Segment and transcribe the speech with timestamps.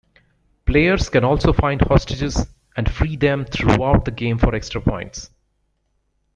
[0.65, 5.29] Players can also find hostages and free them throughout the game for extra points.